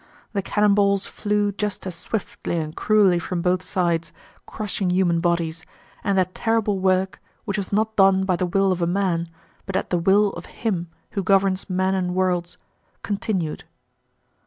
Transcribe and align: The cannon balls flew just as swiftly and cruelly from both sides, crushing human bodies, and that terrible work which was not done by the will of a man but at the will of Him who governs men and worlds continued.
The 0.33 0.41
cannon 0.41 0.73
balls 0.73 1.05
flew 1.05 1.51
just 1.51 1.85
as 1.85 1.93
swiftly 1.93 2.57
and 2.57 2.75
cruelly 2.75 3.19
from 3.19 3.43
both 3.43 3.61
sides, 3.61 4.11
crushing 4.47 4.89
human 4.89 5.19
bodies, 5.19 5.63
and 6.03 6.17
that 6.17 6.33
terrible 6.33 6.79
work 6.79 7.21
which 7.45 7.55
was 7.57 7.71
not 7.71 7.95
done 7.95 8.23
by 8.23 8.35
the 8.35 8.47
will 8.47 8.71
of 8.71 8.81
a 8.81 8.87
man 8.87 9.29
but 9.67 9.75
at 9.75 9.91
the 9.91 9.99
will 9.99 10.29
of 10.33 10.47
Him 10.47 10.87
who 11.11 11.21
governs 11.21 11.69
men 11.69 11.93
and 11.93 12.15
worlds 12.15 12.57
continued. 13.03 13.63